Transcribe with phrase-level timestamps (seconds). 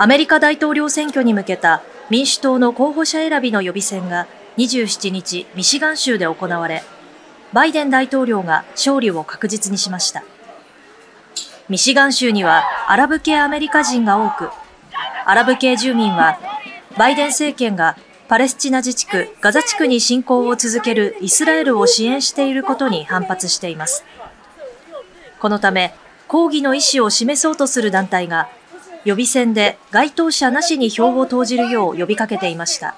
[0.00, 6.84] アメリカ大統領選挙に向けた民主党の候補者選びの予備選が27日ミシガン州で行われ、
[7.52, 10.22] バイデン大統領が勝利を確実にしました。
[11.68, 14.50] ミシガン州にはアラブ系アメリカ人が多く、
[15.26, 16.38] アラブ系住民は
[16.96, 17.96] バイデン政権が
[18.28, 24.04] パレスチナ自治区ガザ地区に侵攻を続けるイスラエルを支援していることに反発しています。
[25.40, 25.92] このため、
[26.28, 28.48] 抗議の意思を示そうとする団体が、
[29.04, 32.94] 予備選で該当者なしに票を投じるよう呼びかけていました。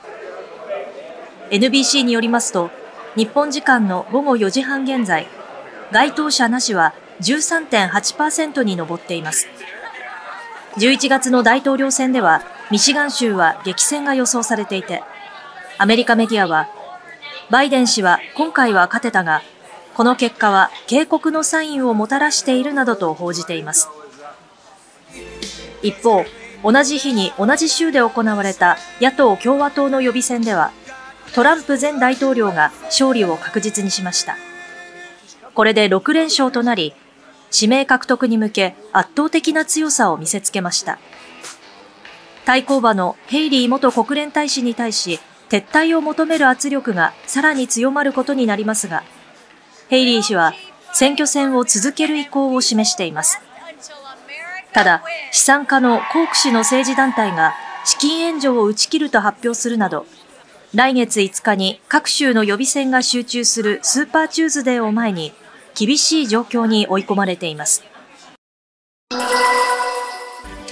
[1.51, 2.71] NBC によりますと、
[3.17, 5.27] 日本時間の午後4時半現在、
[5.91, 9.49] 該当者なしは13.8%に上っています。
[10.77, 15.03] 11月の大統領選では、ミシガン州は激戦が予想されていて、
[15.79, 16.69] アメリカメディアは、
[17.51, 19.43] バイデン氏は今回は勝てたが、
[19.95, 23.89] この結果は警告のサインをもたらしているなどと報じています。
[25.83, 26.25] 一方、
[26.63, 30.73] 同じ日に同じ州で行われた野党・共和党の予備選では、
[31.35, 34.37] トランプ前大統領が勝利を確実にしました。
[35.55, 36.95] これで6連勝となり、
[37.53, 40.99] 指名獲得に向け圧倒的な強さを見せつけました。
[42.45, 49.03] 対抗馬のヘイリー元国連大使に対し、撤退を求める圧力がさらに強まることになりますが、
[49.89, 50.53] ヘイリー氏は
[50.93, 53.41] 選挙戦を続ける意向を示しています。
[54.73, 57.55] ただ、資産家のコーク氏の政治団体が
[57.85, 60.07] 資金援助を打ち切ると発表するなど、
[60.75, 65.33] 来月5日に各州の予備選が集中するスーパーチューズデーを前に
[65.75, 67.85] 厳しい状況に追い込まれています。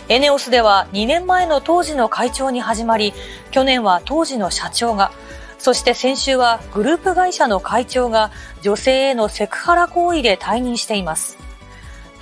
[0.09, 3.13] エネオスでは2年前の当時の会長に始まり、
[3.51, 5.11] 去年は当時の社長が、
[5.59, 8.31] そして先週はグループ会社の会長が
[8.63, 11.48] 女性へのセクハラ行為で退任しています。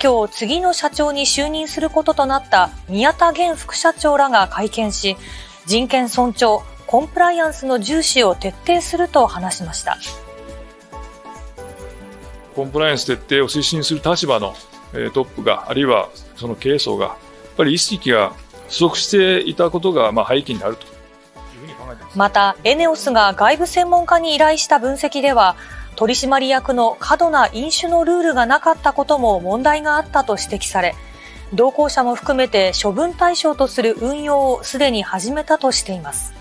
[0.01, 5.17] 今日次の社長に就任することとなった宮田現副社長らが会見し、
[5.65, 9.97] 人権尊重、コンプライアンスの重視を徹底すると話しました。
[12.55, 14.53] コンプライアンス徹底を推進する立場の
[15.13, 17.15] トップが、あるいはその経営層が、やっ
[17.57, 18.33] ぱり意識が
[18.69, 20.85] 不足していたことがまあ背景にあると。
[22.15, 25.55] また、エネオスが外部専門家に依頼した分析では、
[25.97, 30.93] 取締役の過度な飲酒のルールがなかったことも問題があったと指摘され、
[31.53, 36.33] 同行者も含めて処分対象とする運用をすでに始めたとしています。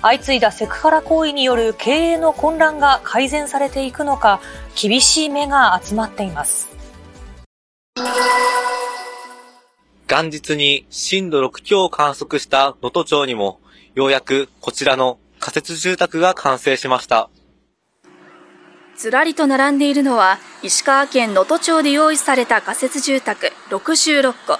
[0.00, 4.40] 相次いだセクハラ行為による経営の混乱が改善されていくのか、
[4.74, 6.70] 厳しい目が集まっています。
[10.08, 13.60] 元日に震度6強を観測した能登町にも、
[13.94, 17.28] ようやくこちらの仮設住宅が完成しました。
[18.96, 24.58] ずらりと並んでいるのは、石川県能登町で用意された仮設住宅66戸。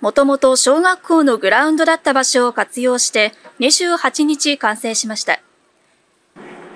[0.00, 5.40] もともと小学校のグラウンドだった場所を活用して28日完成しました。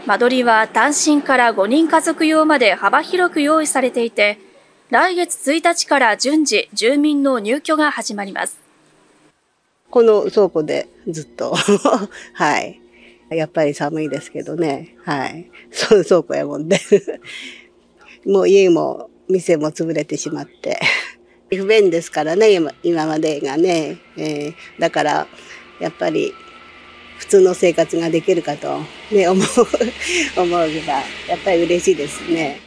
[0.07, 4.39] 間取りは単身から5人家族用まで幅広く用意されていて、
[4.89, 8.59] 来月1日から順次住民の入居が始まります。
[9.91, 11.55] この倉庫でずっと
[12.33, 12.81] はい。
[13.31, 14.97] やっぱり寒いですけどね。
[15.05, 15.51] はい。
[15.71, 16.81] そう 倉庫やもんで
[18.27, 20.81] もう家も店も潰れてしまって
[21.57, 23.99] 不便ですからね、今今までがね。
[24.17, 25.27] えー、だから、
[25.81, 26.35] やっぱり
[27.19, 28.81] 普通の生活ができるかと、
[29.11, 30.65] ね、思う、思うば、
[31.29, 32.61] やっぱり嬉しいですね。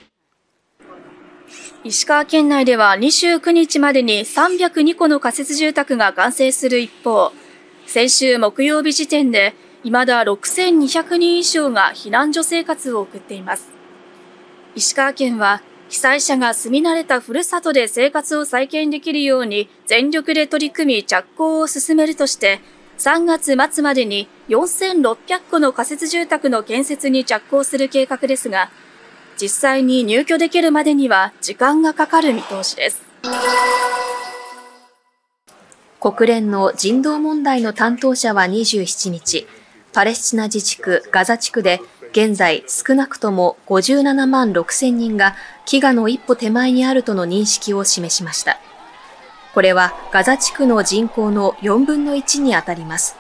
[1.83, 7.33] 石川県内では29日までに302戸の仮設住宅が完成する一方、
[7.85, 13.69] 先週木曜日時点で未だ6200人以上が避難所生活を送っています。
[14.75, 22.61] 石川県は被災者が住み慣れたふるさとで生活を再建できるように全力で取り組み着工を進めるとして
[22.97, 28.71] 3月末までに4600戸の仮設住宅の建設に着工する計画ですが
[29.39, 33.03] 実際に入居できるまでには時間がかかる見通しです。
[35.99, 39.47] 国連の人道問題の担当者は27日、
[39.93, 41.79] パレスチナ自治区ガザ地区で
[42.11, 45.35] 現在少なくとも57万6千人が
[45.65, 48.59] 飢餓の一歩手前にあるとの認識を示しました。
[49.53, 53.15] これはガザ地区の人口の4分の1にあたります。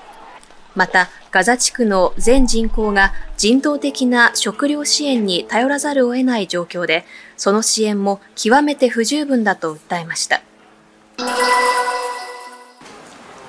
[0.75, 7.05] また、ガザ地区の全人口が人道的な食料支援に頼らざるを得ない状況で、
[7.37, 10.41] その支援も極めて不十分だと訴えました。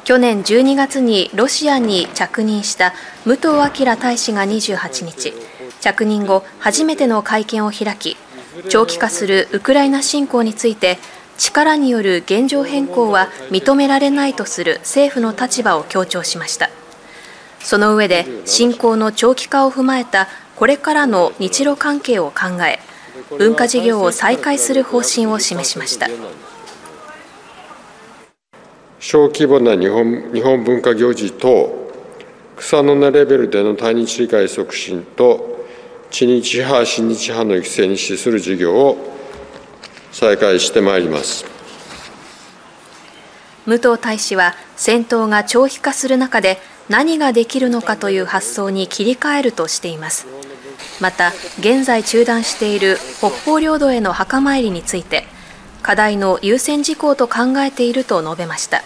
[0.05, 2.93] 去年12月にロシアに着任した
[3.25, 3.49] 武藤
[3.85, 5.33] 明大使が28日、
[5.81, 8.19] 着任後初めての会見を開き、
[8.69, 10.99] 長期化するウクライナ侵攻について、
[11.39, 16.69] 力による現状変更は認められないとする政府の立場を強調しました。
[17.61, 22.79] その上で侵攻の長期化を踏まえたこれからの日露関係を考え
[23.39, 26.09] 文化事業を再開する方針を示しました。
[29.07, 31.91] 小規模な日本日本文化行事等
[32.57, 35.63] 草の根レベルでの対日理解促進と
[36.11, 38.97] 知日派親日派の育成に資する事業を
[40.11, 41.45] 再開してまいります。
[43.67, 46.57] 武藤大使は戦闘が長期化する中で
[46.89, 50.27] 何ができるのかという発想に切り替えるとしています。
[51.03, 55.27] また現在中断している北方領土への墓参りについて
[55.83, 58.83] 課題の優先事項と考えていると述べました。